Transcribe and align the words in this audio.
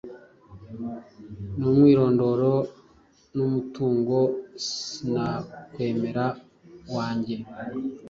numwirondoro 1.57 2.53
n’umutungo 3.35 4.17
Sinakwemera 4.67 6.25
wange. 6.95 7.35